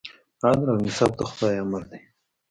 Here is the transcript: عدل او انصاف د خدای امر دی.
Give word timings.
عدل 0.47 0.67
او 0.71 0.77
انصاف 0.83 1.11
د 1.17 1.19
خدای 1.29 1.55
امر 1.63 1.83
دی. 1.89 1.99